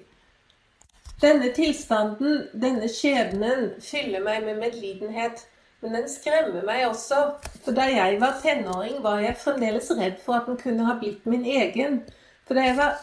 [1.22, 5.46] Denne tilstanden, denne skjebnen, fyller meg med medlidenhet.
[5.80, 7.22] Men den skremmer meg også,
[7.64, 11.24] for da jeg var tenåring, var jeg fremdeles redd for at den kunne ha blitt
[11.28, 12.02] min egen.
[12.48, 13.00] For da jeg var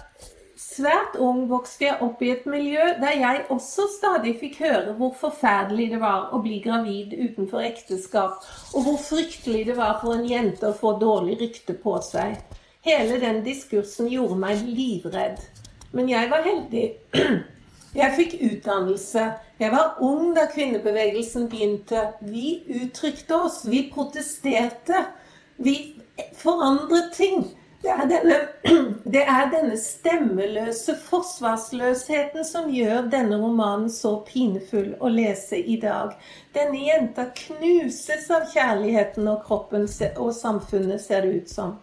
[0.64, 5.12] svært ung vokste jeg opp i et miljø der jeg også stadig fikk høre hvor
[5.18, 10.28] forferdelig det var å bli gravid utenfor ekteskap, og hvor fryktelig det var for en
[10.30, 12.38] jente å få dårlig rykte på seg.
[12.86, 15.42] Hele den diskursen gjorde meg livredd.
[15.94, 16.88] Men jeg var heldig.
[17.94, 19.26] Jeg fikk utdannelse.
[19.62, 22.08] Jeg var ung da kvinnebevegelsen begynte.
[22.26, 23.64] Vi uttrykte oss.
[23.70, 25.06] Vi protesterte.
[25.58, 25.76] Vi
[26.38, 27.46] forandret ting.
[27.84, 28.36] Det er, denne,
[29.14, 36.14] det er denne stemmeløse forsvarsløsheten som gjør denne romanen så pinefull å lese i dag.
[36.56, 41.76] Denne jenta knuses av kjærligheten og kroppen og samfunnet, ser det ut som.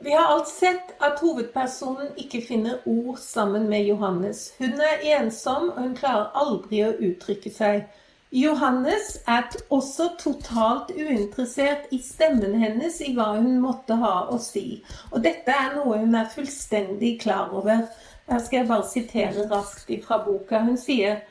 [0.00, 4.52] Vi har alt sett at hovedpersonen ikke finner ord sammen med Johannes.
[4.58, 7.88] Hun er ensom, og hun klarer aldri å uttrykke seg.
[8.30, 14.84] Johannes er også totalt uinteressert i stemmen hennes, i hva hun måtte ha å si.
[15.10, 17.88] Og dette er noe hun er fullstendig klar over.
[18.28, 20.60] Her skal jeg bare sitere raskt fra boka.
[20.62, 21.24] Hun sier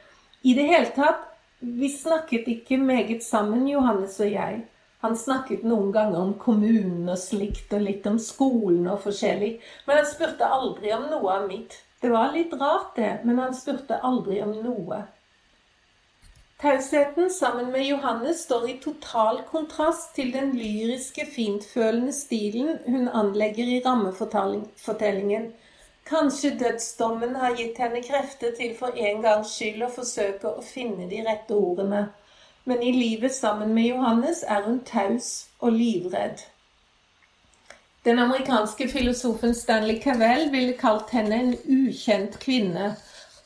[0.43, 1.23] i det hele tatt
[1.59, 4.59] Vi snakket ikke meget sammen, Johannes og jeg.
[5.07, 9.53] Han snakket noen ganger om kommunen og slikt, og litt om skolen og forskjellig.
[9.87, 11.77] Men han spurte aldri om noe av mitt.
[12.01, 15.05] Det var litt rart, det, men han spurte aldri om noe.
[16.59, 23.71] Tausheten sammen med Johannes står i total kontrast til den lyriske, fintfølende stilen hun anlegger
[23.77, 25.53] i rammefortellingen.
[26.11, 31.07] Kanskje dødsdommen har gitt henne krefter til for en gangs skyld å forsøke å finne
[31.07, 32.09] de rette ordene.
[32.67, 36.41] Men i livet sammen med Johannes er hun taus og livredd.
[38.05, 42.89] Den amerikanske filosofen Stanley Cavell ville kalt henne en ukjent kvinne.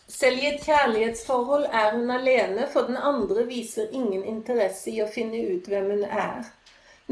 [0.07, 5.09] Selv i et kjærlighetsforhold er hun alene, for den andre viser ingen interesse i å
[5.13, 6.49] finne ut hvem hun er.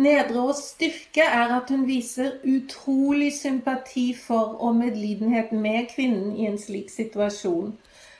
[0.01, 6.49] Nedre og styrke er at hun viser utrolig sympati for og medlidenhet med kvinnen i
[6.49, 7.75] en slik situasjon.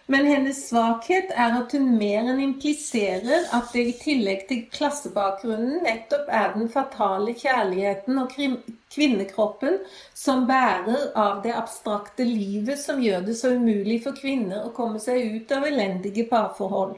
[0.10, 5.84] Men hennes svakhet er at hun mer enn impliserer at det i tillegg til klassebakgrunnen
[5.86, 9.78] nettopp er den fatale kjærligheten og kvinnekroppen
[10.18, 14.98] som bærer av det abstrakte livet som gjør det så umulig for kvinner å komme
[15.04, 16.98] seg ut av elendige parforhold.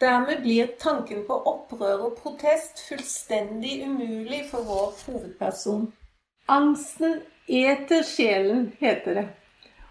[0.00, 5.90] Dermed blir tanken på opprør og protest fullstendig umulig for vår hovedperson.
[6.48, 9.26] Angsten eter sjelen, heter det.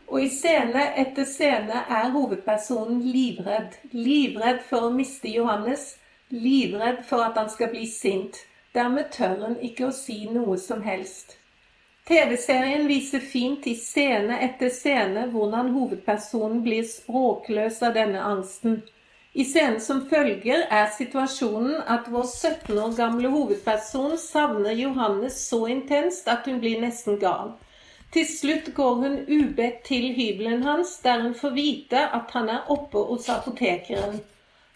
[0.10, 3.76] Og i scene etter scene er hovedpersonen livredd.
[3.93, 5.91] Livredd for å miste Johannes.
[6.34, 8.41] Livredd for at han skal bli sint.
[8.74, 11.36] Dermed tør hun ikke å si noe som helst.
[12.10, 18.80] TV-serien viser fint i scene etter scene hvordan hovedpersonen blir språkløs av denne angsten.
[19.38, 25.67] I scenen som følger er situasjonen at vår 17 år gamle hovedperson savner Johannes så
[25.69, 27.54] intenst at hun blir nesten gal.
[28.13, 32.72] Til slutt går hun ubedt til hybelen hans, der hun får vite at han er
[32.74, 34.22] oppe hos apotekeren.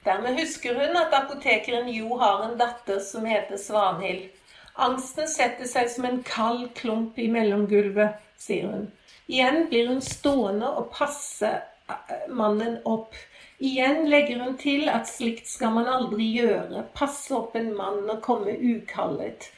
[0.06, 4.28] Dermed husker hun at apotekeren jo har en datter som heter Svanhild.
[4.76, 8.88] Angsten setter seg som en kald klump i mellomgulvet, sier hun.
[9.30, 11.50] Igjen blir hun stående og passe
[11.90, 13.18] eh, mannen opp.
[13.64, 16.86] Igjen legger hun til at slikt skal man aldri gjøre.
[16.98, 19.50] Passe opp en mann og komme ukallet.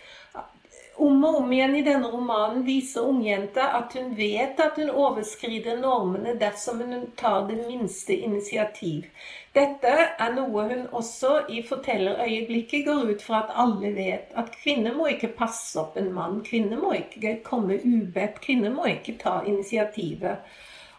[0.98, 5.82] Om og om igjen i denne romanen viser ungjenta at hun vet at hun overskrider
[5.82, 9.10] normene dersom hun tar det minste initiativ.
[9.58, 14.32] Dette er noe hun også i fortellerøyeblikket går ut fra at alle vet.
[14.40, 16.40] At kvinner må ikke passe opp en mann.
[16.48, 18.40] Kvinner må ikke komme ubedt.
[18.46, 20.48] Kvinner må ikke ta initiativet.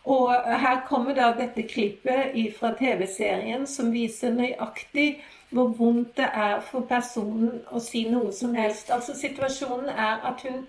[0.06, 5.16] Og her kommer da dette klippet fra TV-serien som viser nøyaktig
[5.50, 8.90] hvor vondt det er for personen å si noe som helst.
[8.90, 10.64] Altså Situasjonen er at hun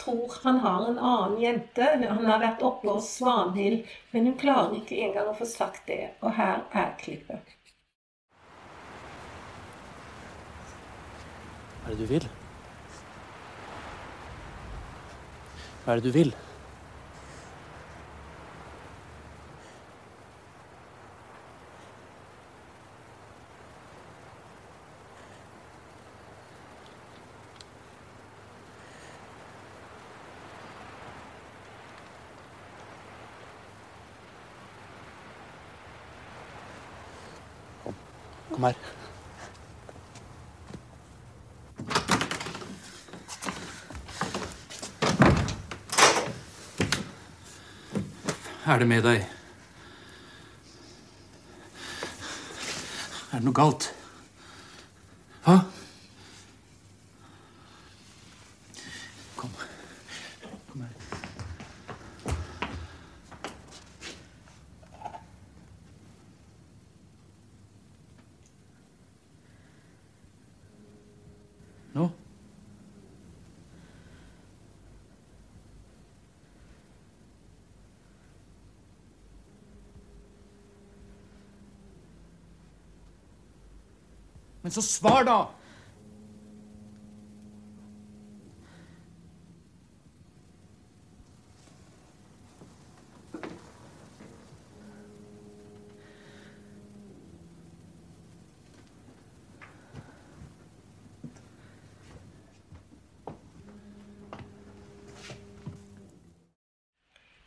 [0.00, 1.88] tror han har en annen jente.
[2.08, 6.12] Han har vært oppe hos Svanhild, men hun klarer ikke engang å få sagt det.
[6.22, 7.56] Og her er klippet.
[11.80, 12.30] Hva er det du vil?
[15.84, 16.32] Hva er det du vil?
[38.60, 38.76] Kom her.
[48.66, 49.24] Er det med deg?
[53.30, 53.88] Er det noe galt?
[84.70, 85.48] Men så svar, da!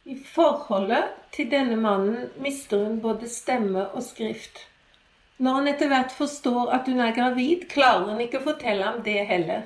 [0.04, 4.66] I forholdet til denne mannen mister hun både stemme og skrift.
[5.38, 9.02] Når han etter hvert forstår at hun er gravid, klarer hun ikke å fortelle ham
[9.06, 9.64] det heller.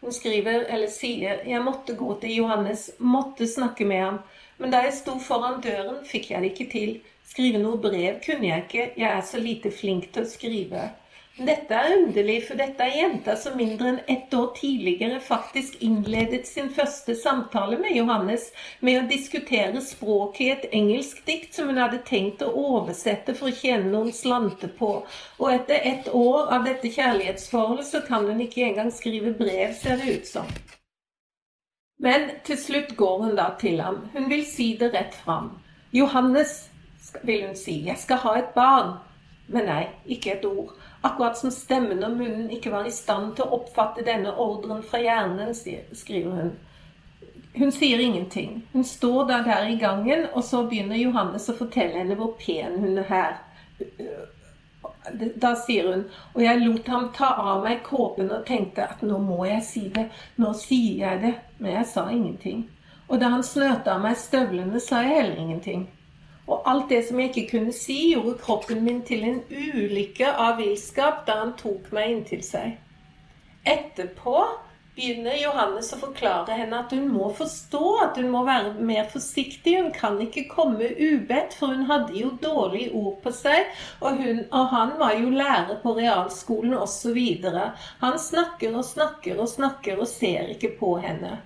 [0.00, 4.22] Hun skriver eller sier 'Jeg måtte gå til Johannes, måtte snakke med ham',
[4.58, 7.00] men da jeg sto foran døren, fikk jeg det ikke til.
[7.30, 10.90] Skrive noe brev kunne jeg ikke, jeg er så lite flink til å skrive.
[11.40, 16.44] Dette er underlig, for dette er jenta som mindre enn ett år tidligere faktisk innledet
[16.44, 18.50] sin første samtale med Johannes
[18.84, 23.48] med å diskutere språket i et engelsk dikt som hun hadde tenkt å oversette for
[23.48, 24.90] å tjene noen slante på.
[25.40, 29.96] Og etter ett år av dette kjærlighetsforholdet så kan hun ikke engang skrive brev, ser
[29.96, 30.54] det ut som.
[32.04, 34.02] Men til slutt går hun da til ham.
[34.12, 35.54] Hun vil si det rett fram.
[35.96, 36.66] Johannes,
[37.24, 38.98] vil hun si, jeg skal ha et barn.
[39.50, 40.76] Men nei, ikke et ord.
[41.02, 45.00] Akkurat som stemmen og munnen ikke var i stand til å oppfatte denne ordren fra
[45.00, 46.50] hjernen, skriver hun.
[47.54, 48.66] Hun sier ingenting.
[48.72, 52.76] Hun står da der i gangen, og så begynner Johannes å fortelle henne hvor pen
[52.82, 53.40] hun er her.
[55.42, 59.18] Da sier hun, og jeg lot ham ta av meg kåpen og tenkte at nå
[59.24, 62.66] må jeg si det, nå sier jeg det, men jeg sa ingenting.
[63.08, 65.88] Og da han snørte av meg støvlene, sa jeg heller ingenting.
[66.50, 70.58] Og alt det som jeg ikke kunne si, gjorde kroppen min til en ulykke av
[70.58, 72.74] villskap da han tok meg inntil seg.
[73.68, 74.40] Etterpå
[74.96, 79.76] begynner Johannes å forklare henne at hun må forstå at hun må være mer forsiktig.
[79.78, 83.70] Hun kan ikke komme ubedt, for hun hadde jo dårlige ord på seg.
[84.00, 87.20] Og, hun, og han var jo lærer på realskolen osv.
[88.02, 91.38] Han snakker og snakker og snakker og ser ikke på henne.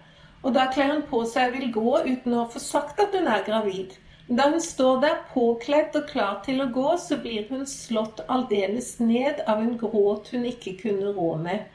[0.44, 3.28] Og da kler hun på seg og vil gå uten å få sagt at hun
[3.30, 3.94] er gravid.
[4.28, 8.94] Da hun står der påkledd og klar til å gå, så blir hun slått aldeles
[9.02, 11.66] ned av en gråt hun ikke kunne rå med.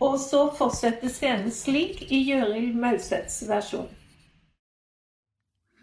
[0.00, 3.90] Og så fortsetter scenen slik i Gjøril Mauseths versjon.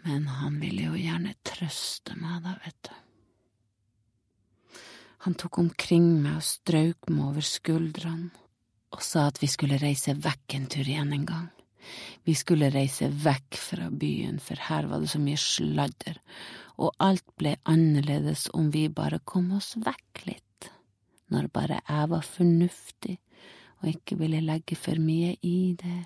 [0.06, 2.96] Men han ville jo gjerne trøste meg, da, vet du.
[5.26, 8.30] Han tok omkring meg og strøk meg over skuldrene
[8.94, 11.48] og sa at vi skulle reise vekk en tur igjen en gang.
[12.24, 16.18] Vi skulle reise vekk fra byen, for her var det så mye sladder,
[16.78, 20.68] og alt ble annerledes om vi bare kom oss vekk litt,
[21.32, 23.16] når bare jeg var fornuftig
[23.78, 25.98] og ikke ville legge for mye i det.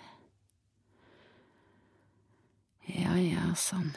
[2.92, 3.92] Ja, ja, sånn.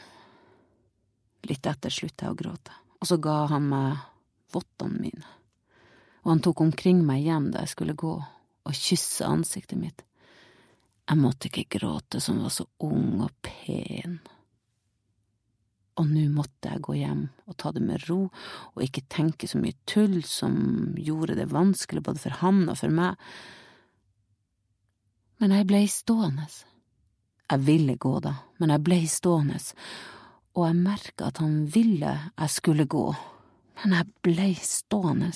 [1.46, 4.00] Litt etter slutta jeg å gråte, og så ga han meg
[4.54, 5.34] vottene mine,
[6.24, 8.16] og han tok omkring meg igjen da jeg skulle gå,
[8.66, 10.02] og kysse ansiktet mitt
[11.06, 14.18] jeg måtte ikke gråte som var så ung og pen.
[15.96, 19.60] Og nå måtte jeg gå hjem og ta det med ro og ikke tenke så
[19.62, 20.56] mye tull som
[20.98, 23.14] gjorde det vanskelig både for han og for meg.
[25.40, 26.48] Men jeg blei stående.
[27.46, 29.60] Jeg ville gå da, men jeg blei stående,
[30.58, 33.04] og jeg merka at han ville jeg skulle gå,
[33.84, 35.30] men jeg blei stående.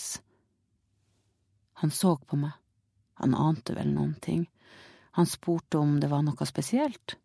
[1.85, 2.57] Han så på meg,
[3.23, 4.49] han ante vel noen ting.
[5.21, 7.19] Han spurte om det var noe spesielt,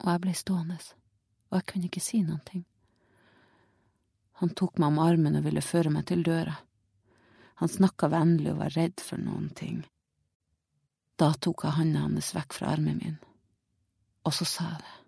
[0.00, 0.78] og jeg ble stående,
[1.50, 2.62] og jeg kunne ikke si noen ting.
[4.40, 6.54] Han tok meg om armen og ville føre meg til døra.
[7.60, 9.84] Han snakka vennlig og var redd for noen ting.
[11.20, 13.20] Da tok jeg handa hans vekk fra armen min,
[14.24, 14.98] og så sa jeg det.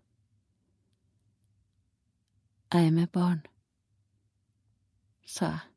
[2.77, 3.45] Jeg er med barn,
[5.25, 5.69] sa jeg.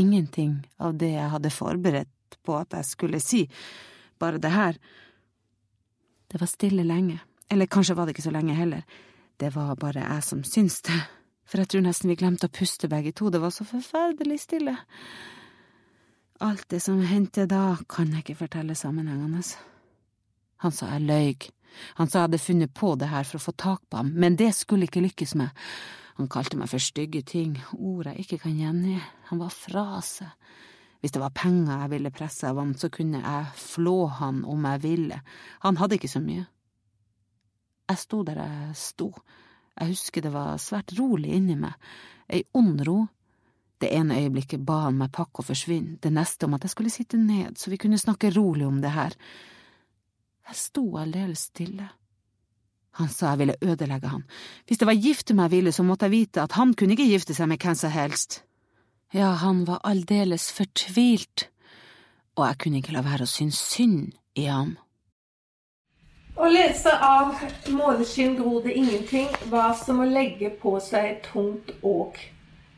[0.00, 3.50] Ingenting av det jeg hadde forberedt på at jeg skulle si,
[4.20, 4.78] bare det her.
[6.30, 8.82] Det var stille lenge, eller kanskje var det ikke så lenge heller,
[9.36, 10.98] det var bare jeg som syns det,
[11.44, 14.76] for jeg tror nesten vi glemte å puste begge to, det var så forferdelig stille.
[16.42, 19.42] Alt det som hendte da, kan jeg ikke fortelle sammenhengende.
[20.64, 21.50] Han sa jeg løy,
[21.98, 24.38] han sa jeg hadde funnet på det her for å få tak på ham, men
[24.40, 25.50] det skulle ikke lykkes med.
[26.18, 29.00] Han kalte meg for stygge ting, ord jeg ikke kan gjengi,
[29.30, 30.30] han var fra seg.
[31.04, 34.62] Hvis det var penger jeg ville presse av ham, så kunne jeg flå han om
[34.64, 35.18] jeg ville,
[35.60, 36.46] han hadde ikke så mye.
[37.92, 39.10] Jeg sto der jeg sto,
[39.76, 41.76] jeg husker det var svært rolig inni meg,
[42.32, 43.02] ei ond ro,
[43.82, 46.94] Det ene øyeblikket ba han meg pakke og forsvinne, det neste om at jeg skulle
[46.94, 49.12] sitte ned så vi kunne snakke rolig om det her.
[50.48, 51.90] Jeg sto aldeles stille.
[52.96, 54.24] Han sa jeg ville ødelegge han.
[54.64, 57.34] Hvis det var gifte meg ville, så måtte jeg vite at han kunne ikke gifte
[57.34, 58.40] seg med hvem som helst.
[59.14, 61.48] Ja, han var aldeles fortvilt,
[62.34, 64.72] og jeg kunne ikke la være å synes synd i ham.
[66.34, 67.36] Å lese av
[67.70, 72.18] Måneskinn gror det ingenting var som å legge på seg tungt åk.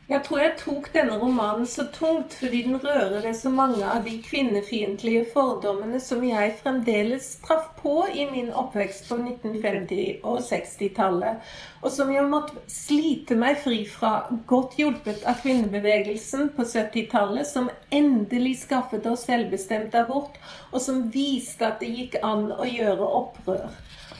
[0.07, 4.05] Jeg tror jeg tok denne romanen så tungt fordi den rører ved så mange av
[4.05, 11.43] de kvinnefiendtlige fordommene som jeg fremdeles traff på i min oppvekst på 1950- og 60-tallet,
[11.83, 14.13] og som jeg måtte slite meg fri fra,
[14.47, 20.39] godt hjulpet av kvinnebevegelsen på 70-tallet, som endelig skaffet oss selvbestemt abort,
[20.71, 23.67] og som viste at det gikk an å gjøre opprør.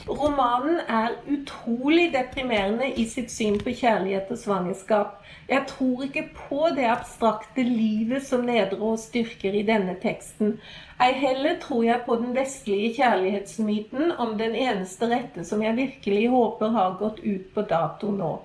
[0.07, 5.17] Romanen er utrolig deprimerende i sitt syn på kjærlighet og svangerskap.
[5.49, 10.55] Jeg tror ikke på det abstrakte livet som Nedreås styrker i denne teksten.
[11.03, 16.29] Ei heller tror jeg på den vestlige kjærlighetsmyten om den eneste rette som jeg virkelig
[16.31, 18.37] håper har gått ut på dato nå.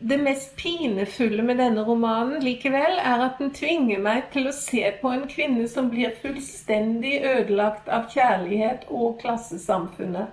[0.00, 4.86] Det mest pinefulle med denne romanen likevel er at den tvinger meg til å se
[5.02, 10.30] på en kvinne som blir fullstendig ødelagt av kjærlighet og klassesamfunnet.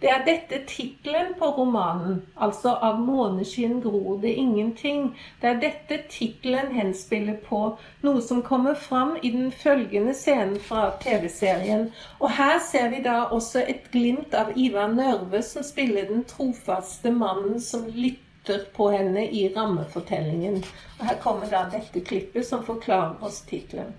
[0.00, 5.98] Det er dette tittelen på romanen, altså 'Av måneskinn gror det ingenting', det er dette
[6.10, 11.92] tittelen henspiller på, noe som kommer fram i den følgende scenen fra TV-serien.
[12.20, 17.10] Og her ser vi da også et glimt av Ivar Nørve, som spiller den trofaste
[17.10, 20.64] mannen som lytter på henne i rammefortellingen.
[20.98, 23.94] Og her kommer da dette klippet som forklarer oss tittelen.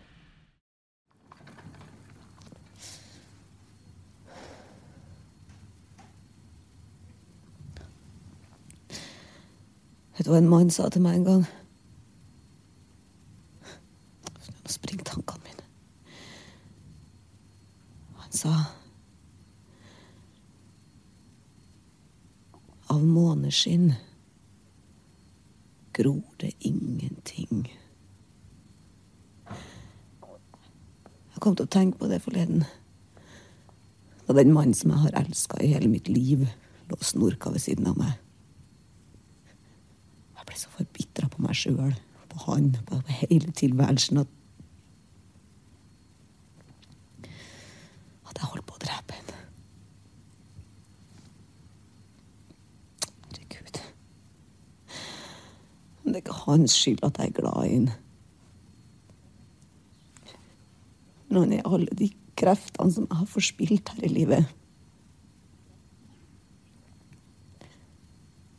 [10.26, 11.42] Vet du hva en mann sa til meg en gang?
[14.66, 15.66] Nå springer tankene mine.
[18.24, 18.56] Han sa
[22.90, 23.94] Av måneskinn
[25.94, 27.70] gror det ingenting.
[29.46, 32.66] Jeg kom til å tenke på det forleden.
[34.26, 36.50] Da den mannen som jeg har elska i hele mitt liv,
[36.90, 38.25] lå snorka ved siden av meg.
[40.46, 41.96] Jeg ble så forbitra på meg sjøl,
[42.30, 44.34] på han, på hele tilværelsen at
[48.30, 49.40] At jeg holdt på å drepe henne.
[53.26, 53.80] Herregud.
[56.04, 57.88] Men det er ikke hans skyld at jeg er glad i ham.
[61.30, 64.54] Men han er alle de kreftene som jeg har forspilt her i livet.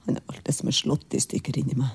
[0.07, 1.91] Han er alt det som er slått i stykker inni meg.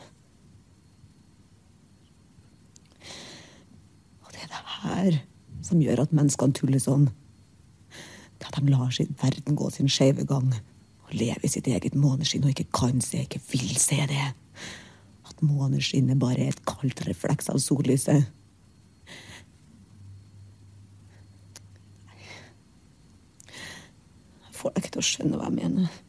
[4.26, 5.22] Og det er det her
[5.64, 7.08] som gjør at menneskene tuller sånn.
[8.42, 11.96] Det at de lar sin verden gå sin skeive gang og leve i sitt eget
[11.96, 14.28] måneskinn og ikke kan se, ikke vil se det.
[15.30, 18.28] At måneskinnet bare er et kaldt refleks av sollyset.
[24.52, 26.02] Jeg får deg ikke til å skjønne hva jeg mener.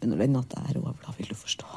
[0.00, 1.68] Men når den natta er over, da vil du forstå.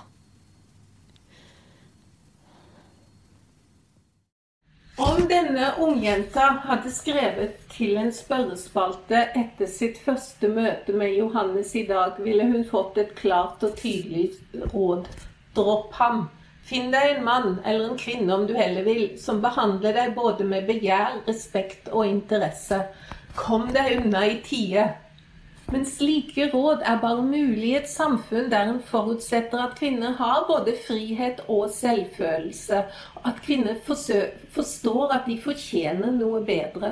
[5.04, 11.84] Om denne ungjenta hadde skrevet til en spørrespalte etter sitt første møte med Johannes i
[11.90, 14.30] dag, ville hun fått et klart og tydelig
[14.74, 15.10] råd.
[15.58, 16.28] Dropp ham.
[16.64, 20.46] Finn deg en mann, eller en kvinne om du heller vil, som behandler deg både
[20.48, 22.80] med begjær, respekt og interesse.
[23.36, 24.86] Kom deg unna i tide.
[25.74, 30.44] Men slike råd er bare mulig i et samfunn der en forutsetter at kvinner har
[30.46, 32.84] både frihet og selvfølelse.
[33.26, 36.92] At kvinner forstår at de fortjener noe bedre.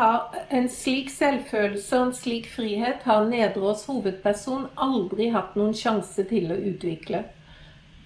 [0.00, 6.26] Har En slik selvfølelse og en slik frihet har Nedreås hovedperson aldri hatt noen sjanse
[6.34, 7.22] til å utvikle.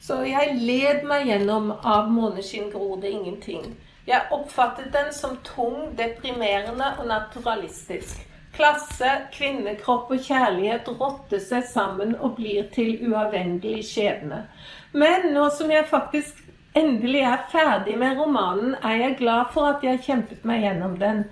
[0.05, 3.73] Så jeg led meg gjennom Av måneskinn gror ingenting.
[4.07, 8.36] Jeg oppfattet den som tung, deprimerende og naturalistisk.
[8.57, 14.47] Klasse, kvinnekropp og kjærlighet rotter seg sammen og blir til uavvendelig skjebne.
[14.97, 16.41] Men nå som jeg faktisk
[16.77, 21.25] endelig er ferdig med romanen, er jeg glad for at jeg kjempet meg gjennom den.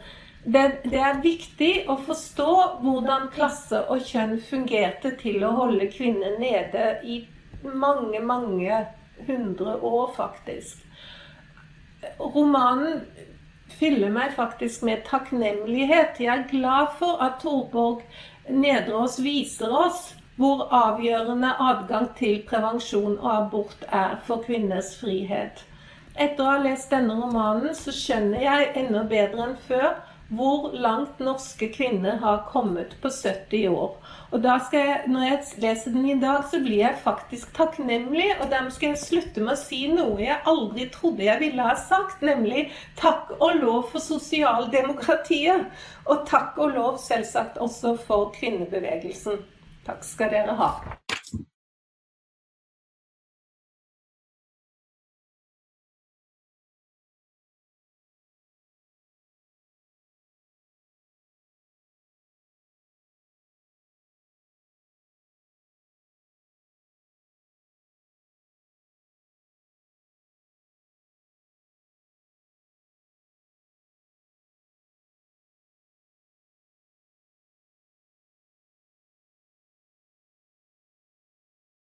[0.45, 2.51] Det, det, er viktig å forstå
[2.85, 7.23] hvordan klasse og kjønn fungerte til å holde kvinner nede i
[7.65, 8.83] mange, mange
[9.25, 10.85] hundre år, faktisk.
[12.21, 13.01] Romanen
[13.85, 16.21] fyller meg faktisk med takknemlighet.
[16.23, 18.01] Jeg er glad for at Torborg
[18.49, 25.61] Nedreås viser oss hvor avgjørende adgang til prevensjon og abort er for kvinners frihet.
[26.17, 29.91] Etter å ha lest denne romanen så skjønner jeg enda bedre enn før
[30.35, 33.99] hvor langt norske kvinner har kommet på 70 år.
[34.35, 38.27] Og da skal jeg, Når jeg leser den i dag, så blir jeg faktisk takknemlig.
[38.41, 41.77] Og dermed skal jeg slutte med å si noe jeg aldri trodde jeg ville ha
[41.79, 42.67] sagt, nemlig
[42.99, 45.71] takk og lov for sosialdemokratiet.
[46.11, 49.39] Og takk og lov selvsagt også for kvinnebevegelsen.
[49.87, 50.71] Takk skal dere ha.